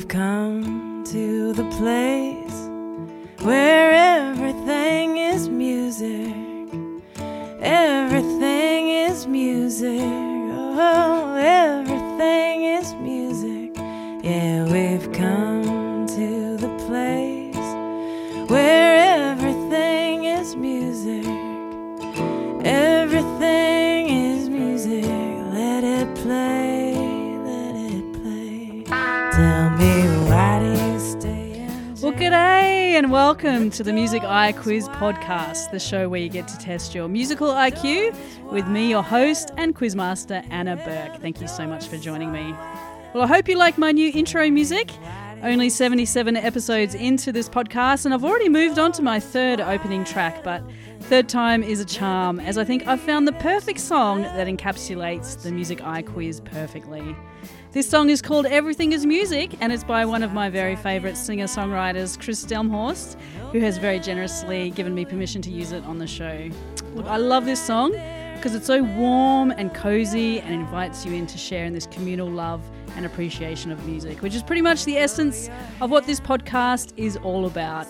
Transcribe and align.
we've 0.00 0.08
come 0.08 1.04
to 1.04 1.52
the 1.52 1.64
place 1.76 3.44
where 3.44 3.89
and 33.00 33.10
welcome 33.10 33.70
to 33.70 33.82
the 33.82 33.94
Music 33.94 34.20
IQuiz 34.20 34.94
podcast, 34.96 35.70
the 35.70 35.80
show 35.80 36.06
where 36.10 36.20
you 36.20 36.28
get 36.28 36.46
to 36.48 36.58
test 36.58 36.94
your 36.94 37.08
musical 37.08 37.48
IQ 37.48 38.14
with 38.52 38.68
me, 38.68 38.90
your 38.90 39.02
host 39.02 39.52
and 39.56 39.74
quizmaster, 39.74 40.46
Anna 40.50 40.76
Burke. 40.76 41.18
Thank 41.18 41.40
you 41.40 41.48
so 41.48 41.66
much 41.66 41.86
for 41.86 41.96
joining 41.96 42.30
me. 42.30 42.54
Well, 43.14 43.22
I 43.22 43.26
hope 43.26 43.48
you 43.48 43.56
like 43.56 43.78
my 43.78 43.90
new 43.90 44.12
intro 44.14 44.50
music. 44.50 44.90
Only 45.42 45.70
77 45.70 46.36
episodes 46.36 46.94
into 46.94 47.32
this 47.32 47.48
podcast, 47.48 48.04
and 48.04 48.12
I've 48.12 48.22
already 48.22 48.50
moved 48.50 48.78
on 48.78 48.92
to 48.92 49.00
my 49.00 49.18
third 49.18 49.62
opening 49.62 50.04
track, 50.04 50.44
but 50.44 50.62
third 51.04 51.26
time 51.26 51.62
is 51.62 51.80
a 51.80 51.86
charm, 51.86 52.38
as 52.38 52.58
I 52.58 52.64
think 52.64 52.86
I've 52.86 53.00
found 53.00 53.26
the 53.26 53.32
perfect 53.32 53.80
song 53.80 54.24
that 54.24 54.46
encapsulates 54.46 55.42
the 55.42 55.50
Music 55.52 55.78
IQuiz 55.78 56.44
perfectly. 56.44 57.16
This 57.72 57.88
song 57.88 58.10
is 58.10 58.20
called 58.20 58.46
Everything 58.46 58.90
is 58.92 59.06
Music 59.06 59.56
and 59.60 59.72
it's 59.72 59.84
by 59.84 60.04
one 60.04 60.24
of 60.24 60.32
my 60.32 60.50
very 60.50 60.74
favourite 60.74 61.16
singer 61.16 61.44
songwriters, 61.44 62.20
Kris 62.20 62.44
Delmhorst, 62.44 63.16
who 63.52 63.60
has 63.60 63.78
very 63.78 64.00
generously 64.00 64.70
given 64.70 64.92
me 64.92 65.04
permission 65.04 65.40
to 65.42 65.50
use 65.50 65.70
it 65.70 65.84
on 65.84 65.98
the 65.98 66.06
show. 66.08 66.50
Look, 66.96 67.06
I 67.06 67.16
love 67.16 67.44
this 67.44 67.64
song 67.64 67.92
because 68.34 68.56
it's 68.56 68.66
so 68.66 68.82
warm 68.82 69.52
and 69.52 69.72
cozy 69.72 70.40
and 70.40 70.52
invites 70.52 71.06
you 71.06 71.12
in 71.12 71.28
to 71.28 71.38
share 71.38 71.64
in 71.64 71.72
this 71.72 71.86
communal 71.86 72.28
love 72.28 72.60
and 72.96 73.06
appreciation 73.06 73.70
of 73.70 73.86
music, 73.86 74.20
which 74.20 74.34
is 74.34 74.42
pretty 74.42 74.62
much 74.62 74.84
the 74.84 74.96
essence 74.96 75.48
of 75.80 75.92
what 75.92 76.06
this 76.06 76.18
podcast 76.18 76.92
is 76.96 77.18
all 77.18 77.46
about. 77.46 77.86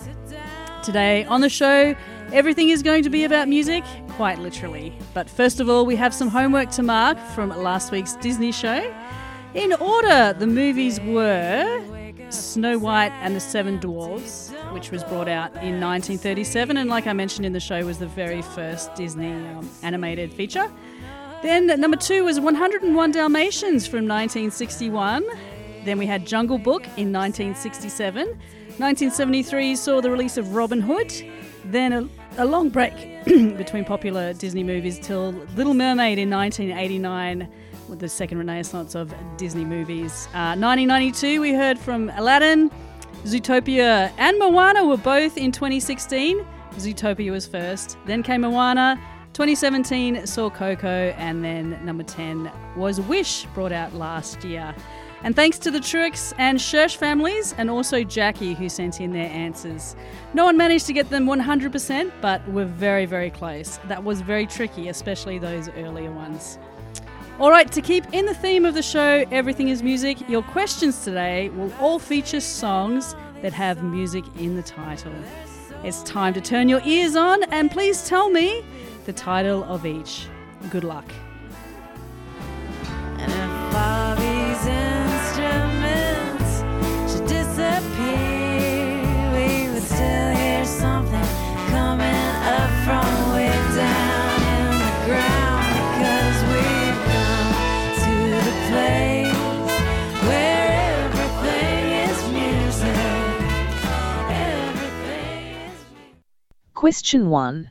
Today 0.83 1.25
on 1.25 1.41
the 1.41 1.49
show, 1.49 1.95
everything 2.31 2.69
is 2.69 2.83
going 2.83 3.01
to 3.01 3.09
be 3.09 3.23
about 3.23 3.47
music, 3.47 3.83
quite 4.09 4.37
literally. 4.37 4.95
But 5.15 5.27
first 5.27 5.59
of 5.59 5.71
all, 5.71 5.87
we 5.87 5.95
have 5.95 6.13
some 6.13 6.27
homework 6.27 6.69
to 6.71 6.83
mark 6.83 7.17
from 7.33 7.49
last 7.49 7.91
week's 7.91 8.13
Disney 8.17 8.51
show. 8.51 8.93
In 9.53 9.73
order, 9.73 10.33
the 10.39 10.47
movies 10.47 11.01
were 11.01 11.83
Snow 12.29 12.79
White 12.79 13.11
and 13.21 13.35
the 13.35 13.41
Seven 13.41 13.79
Dwarfs, 13.79 14.49
which 14.71 14.91
was 14.91 15.03
brought 15.03 15.27
out 15.27 15.51
in 15.55 15.81
1937, 15.81 16.77
and 16.77 16.89
like 16.89 17.05
I 17.05 17.11
mentioned 17.11 17.45
in 17.45 17.51
the 17.51 17.59
show, 17.59 17.85
was 17.85 17.99
the 17.99 18.07
very 18.07 18.41
first 18.41 18.95
Disney 18.95 19.33
um, 19.49 19.69
animated 19.83 20.31
feature. 20.33 20.71
Then 21.41 21.67
number 21.67 21.97
two 21.97 22.23
was 22.23 22.39
101 22.39 23.11
Dalmatians 23.11 23.85
from 23.87 24.07
1961. 24.07 25.25
Then 25.83 25.97
we 25.97 26.05
had 26.05 26.25
Jungle 26.25 26.57
Book 26.57 26.83
in 26.95 27.11
1967. 27.11 28.27
1973 28.27 29.75
saw 29.75 29.99
the 29.99 30.09
release 30.09 30.37
of 30.37 30.55
Robin 30.55 30.79
Hood. 30.79 31.11
Then 31.65 31.91
a, 31.91 32.09
a 32.37 32.45
long 32.45 32.69
break 32.69 32.93
between 33.25 33.83
popular 33.83 34.31
Disney 34.31 34.63
movies 34.63 34.97
till 34.97 35.31
Little 35.57 35.73
Mermaid 35.73 36.19
in 36.19 36.29
1989 36.29 37.51
with 37.91 37.99
the 37.99 38.09
second 38.09 38.39
renaissance 38.39 38.95
of 38.95 39.13
Disney 39.37 39.65
movies. 39.65 40.27
Uh, 40.33 40.55
1992 40.57 41.39
we 41.41 41.53
heard 41.53 41.77
from 41.77 42.09
Aladdin, 42.15 42.71
Zootopia 43.25 44.11
and 44.17 44.39
Moana 44.39 44.83
were 44.83 44.97
both 44.97 45.37
in 45.37 45.51
2016. 45.51 46.43
Zootopia 46.71 47.31
was 47.31 47.45
first, 47.45 47.97
then 48.05 48.23
came 48.23 48.41
Moana. 48.41 48.99
2017 49.33 50.25
saw 50.25 50.49
Coco, 50.49 50.87
and 50.87 51.43
then 51.43 51.79
number 51.85 52.03
10 52.03 52.51
was 52.75 52.99
Wish, 52.99 53.45
brought 53.53 53.71
out 53.71 53.93
last 53.93 54.43
year. 54.43 54.73
And 55.23 55.35
thanks 55.35 55.59
to 55.59 55.71
the 55.71 55.79
Truex 55.79 56.33
and 56.37 56.57
Schersch 56.57 56.95
families, 56.95 57.53
and 57.57 57.69
also 57.69 58.03
Jackie, 58.03 58.53
who 58.53 58.67
sent 58.67 58.99
in 58.99 59.13
their 59.13 59.29
answers. 59.29 59.95
No 60.33 60.45
one 60.45 60.57
managed 60.57 60.87
to 60.87 60.93
get 60.93 61.09
them 61.09 61.27
100%, 61.27 62.11
but 62.21 62.45
we're 62.49 62.65
very, 62.65 63.05
very 63.05 63.29
close. 63.29 63.79
That 63.87 64.03
was 64.03 64.21
very 64.21 64.47
tricky, 64.47 64.89
especially 64.89 65.37
those 65.37 65.69
earlier 65.69 66.11
ones. 66.11 66.57
All 67.41 67.49
right, 67.49 67.71
to 67.71 67.81
keep 67.81 68.05
in 68.13 68.27
the 68.27 68.35
theme 68.35 68.65
of 68.65 68.75
the 68.75 68.83
show, 68.83 69.25
Everything 69.31 69.69
is 69.69 69.81
Music, 69.81 70.29
your 70.29 70.43
questions 70.43 71.03
today 71.03 71.49
will 71.49 71.73
all 71.79 71.97
feature 71.97 72.39
songs 72.39 73.15
that 73.41 73.51
have 73.51 73.81
music 73.81 74.23
in 74.37 74.55
the 74.55 74.61
title. 74.61 75.11
It's 75.83 76.03
time 76.03 76.35
to 76.35 76.41
turn 76.41 76.69
your 76.69 76.83
ears 76.85 77.15
on 77.15 77.41
and 77.45 77.71
please 77.71 78.07
tell 78.07 78.29
me 78.29 78.63
the 79.07 79.13
title 79.13 79.63
of 79.63 79.87
each. 79.87 80.27
Good 80.69 80.83
luck. 80.83 81.11
Question 106.81 107.29
1. 107.29 107.69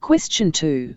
Question 0.00 0.52
2. 0.52 0.96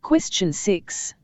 Question 0.00 0.52
6. 0.52 1.14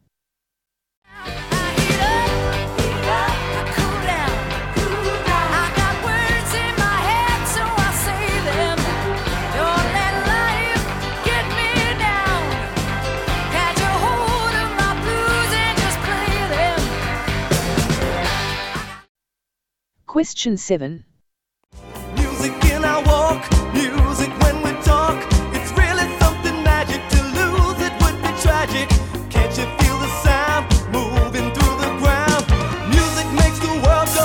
Go 34.16 34.24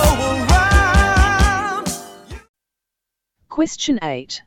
around. 0.50 1.86
Question 3.50 4.00
8. 4.02 4.42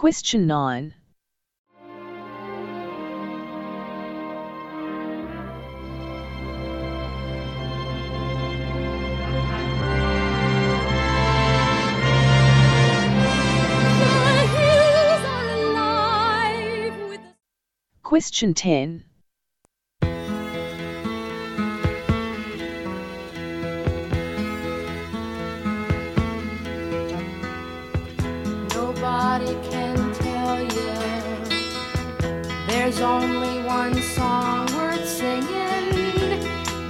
Question 0.00 0.46
9. 0.46 0.94
The 0.94 1.84
hills 14.56 15.22
are 15.26 15.50
alive 15.50 16.96
with 17.10 17.20
the 17.20 17.34
Question 18.02 18.54
10. 18.54 19.04
Nobody 28.74 29.52
can 29.68 29.79
There's 33.00 33.22
only 33.22 33.62
one 33.62 33.94
song 34.02 34.66
worth 34.74 35.08
singing. 35.08 35.48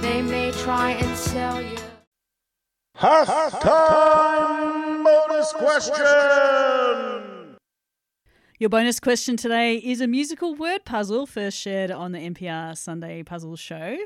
They 0.01 0.21
may 0.21 0.51
try 0.51 0.91
and 0.91 1.17
sell 1.17 1.61
you. 1.61 1.77
Halftime 2.97 5.05
bonus 5.05 5.53
question. 5.53 7.55
Your 8.59 8.69
bonus 8.69 8.99
question 8.99 9.37
today 9.37 9.77
is 9.77 10.01
a 10.01 10.07
musical 10.07 10.53
word 10.53 10.83
puzzle 10.83 11.25
first 11.25 11.57
shared 11.57 11.91
on 11.91 12.11
the 12.11 12.19
NPR 12.19 12.77
Sunday 12.77 13.23
Puzzle 13.23 13.55
Show. 13.55 13.97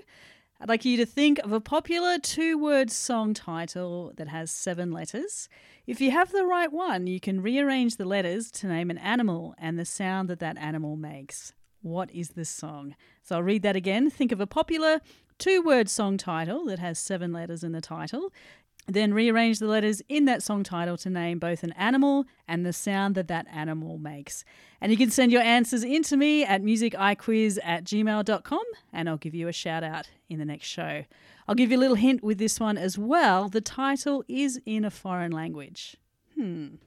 I'd 0.60 0.70
like 0.70 0.86
you 0.86 0.98
to 0.98 1.08
think 1.08 1.40
of 1.40 1.52
a 1.52 1.60
popular 1.60 2.20
two 2.20 2.60
word 2.60 2.92
song 2.92 3.34
title 3.34 4.14
that 4.18 4.28
has 4.28 4.52
seven 4.52 4.92
letters. 4.92 5.50
If 5.88 6.00
you 6.00 6.12
have 6.12 6.32
the 6.32 6.46
right 6.46 6.72
one, 6.72 7.08
you 7.08 7.20
can 7.20 7.42
rearrange 7.42 7.96
the 7.96 8.06
letters 8.06 8.52
to 8.52 8.68
name 8.68 8.92
an 8.92 9.00
animal 9.00 9.56
and 9.58 9.80
the 9.80 9.86
sound 9.86 10.30
that 10.30 10.38
that 10.38 10.60
animal 10.60 10.98
makes. 10.98 11.55
What 11.86 12.10
is 12.10 12.30
this 12.30 12.50
song? 12.50 12.96
So 13.22 13.36
I'll 13.36 13.44
read 13.44 13.62
that 13.62 13.76
again. 13.76 14.10
Think 14.10 14.32
of 14.32 14.42
a 14.42 14.48
popular 14.48 15.02
two 15.38 15.62
word 15.62 15.88
song 15.88 16.18
title 16.18 16.66
that 16.66 16.80
has 16.80 16.98
seven 16.98 17.32
letters 17.32 17.64
in 17.64 17.74
the 17.74 17.82
title. 17.82 18.34
Then 18.88 19.14
rearrange 19.14 19.60
the 19.60 19.68
letters 19.68 20.02
in 20.10 20.26
that 20.26 20.42
song 20.42 20.64
title 20.64 20.98
to 20.98 21.12
name 21.12 21.38
both 21.38 21.62
an 21.62 21.74
animal 21.74 22.26
and 22.48 22.66
the 22.66 22.74
sound 22.74 23.14
that 23.14 23.28
that 23.28 23.46
animal 23.52 24.00
makes. 24.00 24.44
And 24.82 24.92
you 24.92 24.98
can 24.98 25.12
send 25.12 25.32
your 25.32 25.44
answers 25.44 25.84
in 25.84 26.02
to 26.04 26.18
me 26.18 26.44
at 26.44 26.64
musiciquiz 26.64 27.60
at 27.64 27.84
gmail.com 27.84 28.64
and 28.92 29.08
I'll 29.08 29.18
give 29.18 29.36
you 29.36 29.48
a 29.48 29.54
shout 29.54 29.84
out 29.84 30.10
in 30.28 30.40
the 30.40 30.46
next 30.46 30.66
show. 30.66 31.04
I'll 31.48 31.54
give 31.54 31.70
you 31.70 31.78
a 31.78 31.82
little 31.82 31.98
hint 31.98 32.24
with 32.24 32.40
this 32.40 32.60
one 32.60 32.80
as 32.80 32.98
well. 32.98 33.48
The 33.48 33.62
title 33.62 34.24
is 34.28 34.60
in 34.66 34.86
a 34.86 34.90
foreign 34.90 35.32
language. 35.32 35.98
Hmm. 36.34 36.78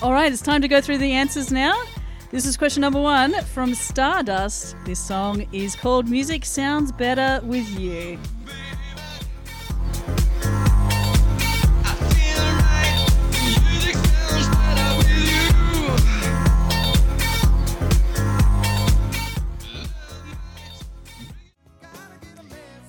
All 0.00 0.14
right, 0.14 0.32
it's 0.32 0.40
time 0.40 0.62
to 0.62 0.68
go 0.68 0.80
through 0.80 0.96
the 0.96 1.12
answers 1.12 1.52
now. 1.52 1.78
This 2.30 2.44
is 2.44 2.58
question 2.58 2.82
number 2.82 3.00
one 3.00 3.32
from 3.44 3.74
Stardust. 3.74 4.76
This 4.84 5.00
song 5.00 5.46
is 5.50 5.74
called 5.74 6.10
Music 6.10 6.44
Sounds 6.44 6.92
Better 6.92 7.40
With 7.42 7.66
You. 7.70 8.18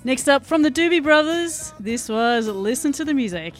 Next 0.03 0.27
up 0.27 0.45
from 0.45 0.63
the 0.63 0.69
Doobie 0.71 1.01
Brothers, 1.01 1.73
this 1.79 2.09
was 2.09 2.47
Listen 2.47 2.91
to 2.91 3.05
the 3.05 3.13
Music. 3.13 3.53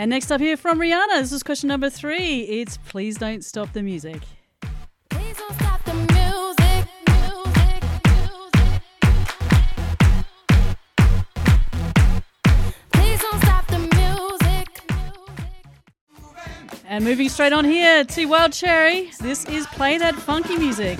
And 0.00 0.08
next 0.08 0.32
up 0.32 0.40
here 0.40 0.56
from 0.56 0.78
Rihanna, 0.78 1.20
this 1.20 1.30
is 1.30 1.42
question 1.42 1.68
number 1.68 1.90
three. 1.90 2.44
It's 2.44 2.78
Please 2.88 3.18
Don't 3.18 3.44
Stop 3.44 3.74
the 3.74 3.82
Music. 3.82 4.22
Please 5.10 5.36
don't 5.36 5.54
stop 5.56 5.84
the 5.84 5.92
music, 5.92 6.88
music, 7.06 7.84
music. 8.06 8.82
Please 12.92 13.20
don't 13.20 13.42
stop 13.42 13.66
the 13.66 13.78
music, 13.78 14.68
music. 16.16 16.80
And 16.86 17.04
moving 17.04 17.28
straight 17.28 17.52
on 17.52 17.66
here 17.66 18.02
to 18.02 18.24
Wild 18.24 18.54
Cherry, 18.54 19.10
this 19.20 19.44
is 19.50 19.66
Play 19.66 19.98
That 19.98 20.14
Funky 20.14 20.56
Music. 20.56 20.98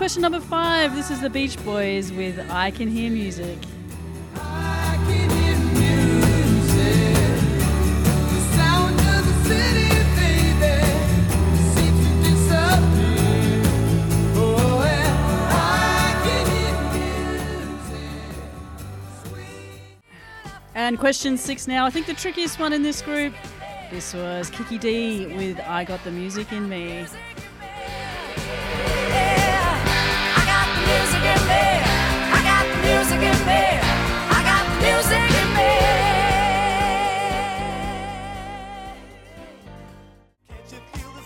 Question 0.00 0.22
number 0.22 0.40
five. 0.40 0.96
This 0.96 1.10
is 1.10 1.20
the 1.20 1.28
Beach 1.28 1.62
Boys 1.62 2.10
with 2.10 2.40
I 2.50 2.70
Can 2.70 2.88
Hear 2.88 3.10
Music. 3.10 3.58
I 4.34 4.96
can 5.06 5.28
hear 5.28 5.58
music, 5.78 7.14
the 8.30 8.40
sound 8.56 8.98
of 8.98 9.26
the 9.26 9.34
city, 9.44 9.92
baby, 10.16 10.80
seems 11.74 12.00
to 12.00 12.10
disappear. 12.30 13.60
Oh, 14.36 14.80
I 15.50 16.16
can 16.24 16.44
hear 16.56 16.74
music. 17.84 19.44
And 20.74 20.98
question 20.98 21.36
six 21.36 21.68
now. 21.68 21.84
I 21.84 21.90
think 21.90 22.06
the 22.06 22.14
trickiest 22.14 22.58
one 22.58 22.72
in 22.72 22.82
this 22.82 23.02
group. 23.02 23.34
This 23.90 24.14
was 24.14 24.48
Kiki 24.48 24.78
Dee 24.78 25.26
with 25.26 25.60
I 25.60 25.84
Got 25.84 26.02
the 26.04 26.10
Music 26.10 26.52
in 26.52 26.70
Me. 26.70 27.04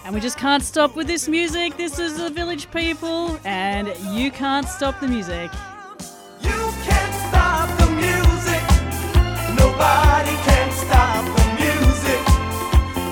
And 0.04 0.14
we 0.14 0.20
just 0.20 0.36
can't 0.36 0.62
stop 0.62 0.96
with 0.96 1.06
this 1.06 1.28
music. 1.28 1.78
This 1.78 1.98
is 1.98 2.18
the 2.18 2.28
Village 2.28 2.70
People, 2.70 3.40
and 3.44 3.88
you 4.12 4.30
can't 4.30 4.68
stop 4.68 5.00
the 5.00 5.08
music. 5.08 5.50
You 6.42 6.72
can't 6.84 7.14
stop 7.28 7.68
the 7.78 7.86
music. 7.90 8.62
Nobody 9.58 10.36
can 10.44 10.70
stop 10.72 11.24
the 11.36 11.46
music. 11.58 12.20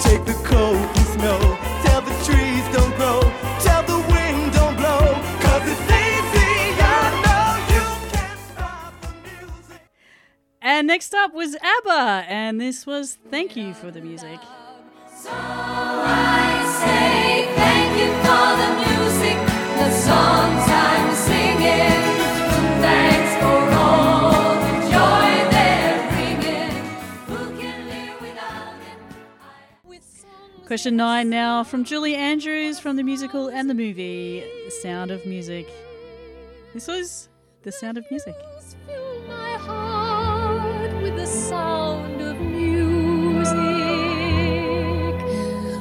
Take 0.02 0.24
the 0.26 0.34
cold 0.44 0.76
and 0.76 1.06
snow. 1.18 1.61
Next 11.12 11.24
up 11.24 11.34
was 11.34 11.56
ABBA, 11.56 12.24
and 12.28 12.60
this 12.60 12.86
was 12.86 13.18
Thank 13.30 13.56
You 13.56 13.74
for 13.74 13.90
the 13.90 14.00
Music. 14.00 14.38
So 15.14 15.30
I 15.32 16.64
say 16.80 17.54
thank 17.54 17.98
you 18.00 18.10
for 18.24 18.56
the 18.62 18.70
music, 18.88 19.36
the 19.76 19.90
songs 19.90 20.64
I'm 20.68 21.14
singing. 21.14 22.02
Thanks 22.80 23.32
for 23.42 23.60
all 23.78 24.54
the 24.54 24.74
joy 24.90 25.50
they're 25.50 26.00
bringing. 26.12 26.74
Who 27.26 27.60
can 27.60 27.88
live 27.88 28.20
without 28.20 28.74
it? 29.90 30.66
Question 30.66 30.96
nine 30.96 31.28
now 31.28 31.62
from 31.62 31.84
Julie 31.84 32.16
Andrews 32.16 32.78
from 32.78 32.96
the 32.96 33.02
musical 33.02 33.48
and 33.48 33.68
the 33.68 33.74
movie 33.74 34.40
The 34.64 34.70
Sound 34.70 35.10
of 35.10 35.26
Music. 35.26 35.68
This 36.72 36.86
was 36.86 37.28
The 37.62 37.72
Sound 37.72 37.98
of 37.98 38.04
Music. 38.10 38.34
Sound 41.32 42.20
of 42.20 42.38
music. 42.40 43.56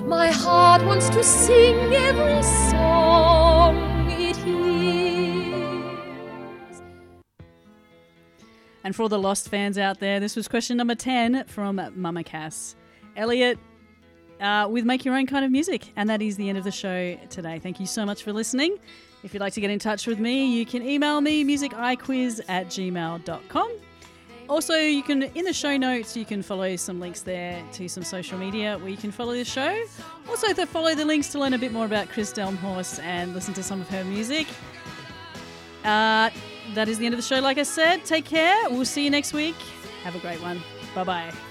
My 0.08 0.32
heart 0.32 0.84
wants 0.86 1.10
to 1.10 1.24
sing 1.24 1.76
every 1.94 2.42
song 2.72 4.10
it 4.10 4.38
hears. 4.38 5.92
And 8.84 8.96
for 8.96 9.04
all 9.04 9.10
the 9.10 9.20
Lost 9.20 9.50
fans 9.50 9.78
out 9.78 10.00
there, 10.00 10.20
this 10.20 10.36
was 10.36 10.48
question 10.48 10.78
number 10.78 10.96
10 10.96 11.46
from 11.46 11.82
Mama 11.96 12.24
Cass. 12.24 12.76
Elliot, 13.16 13.60
uh, 14.40 14.68
with 14.72 14.86
Make 14.86 15.06
Your 15.06 15.16
Own 15.16 15.28
Kind 15.28 15.46
of 15.46 15.52
Music. 15.52 15.92
And 15.96 16.10
that 16.10 16.22
is 16.22 16.38
the 16.38 16.50
end 16.50 16.58
of 16.58 16.64
the 16.64 16.72
show 16.72 17.16
today. 17.30 17.60
Thank 17.60 17.80
you 17.80 17.86
so 17.86 18.06
much 18.06 18.24
for 18.24 18.34
listening. 18.34 18.78
If 19.24 19.34
you'd 19.34 19.42
like 19.42 19.54
to 19.54 19.62
get 19.62 19.70
in 19.70 19.80
touch 19.80 20.08
with 20.08 20.20
me, 20.20 20.58
you 20.58 20.66
can 20.66 20.82
email 20.82 21.22
me 21.22 21.44
musiciquiquiz 21.44 22.42
at 22.48 22.68
gmail.com. 22.68 23.72
Also, 24.52 24.76
you 24.76 25.02
can, 25.02 25.24
in 25.24 25.46
the 25.46 25.54
show 25.54 25.78
notes, 25.78 26.18
you 26.18 26.26
can 26.26 26.44
follow 26.44 26.76
some 26.76 27.00
links 27.00 27.22
there 27.22 27.64
to 27.72 27.88
some 27.88 28.04
social 28.04 28.38
media 28.38 28.78
where 28.80 28.90
you 28.90 28.98
can 28.98 29.10
follow 29.10 29.32
the 29.32 29.46
show. 29.46 29.82
Also, 30.28 30.52
to 30.52 30.66
follow 30.66 30.94
the 30.94 31.06
links 31.06 31.30
to 31.30 31.40
learn 31.40 31.54
a 31.54 31.58
bit 31.58 31.72
more 31.72 31.86
about 31.86 32.10
Kris 32.10 32.34
Delmhorst 32.34 33.02
and 33.02 33.34
listen 33.34 33.54
to 33.54 33.64
some 33.64 33.80
of 33.80 33.88
her 33.88 34.04
music. 34.04 34.48
Uh, 35.86 36.30
that 36.74 36.90
is 36.90 36.98
the 36.98 37.06
end 37.06 37.14
of 37.14 37.18
the 37.18 37.26
show, 37.26 37.40
like 37.40 37.60
I 37.60 37.64
said. 37.64 38.04
Take 38.04 38.26
care. 38.26 38.70
We'll 38.70 38.84
see 38.84 39.06
you 39.06 39.10
next 39.10 39.32
week. 39.32 39.56
Have 40.04 40.16
a 40.16 40.20
great 40.20 40.42
one. 40.42 40.62
Bye 40.94 41.06
bye. 41.06 41.51